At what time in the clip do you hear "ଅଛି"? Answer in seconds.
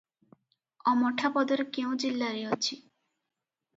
2.57-2.81